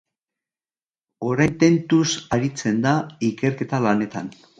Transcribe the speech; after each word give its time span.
Orain 1.27 1.53
tentuz 1.63 2.07
aritzen 2.37 2.79
da 2.87 2.95
ikerketa 3.29 3.83
lanetan. 3.89 4.33